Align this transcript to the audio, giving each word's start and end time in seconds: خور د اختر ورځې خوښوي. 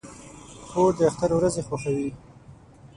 خور 0.67 0.91
د 0.97 0.99
اختر 1.09 1.31
ورځې 1.35 1.61
خوښوي. 1.67 2.09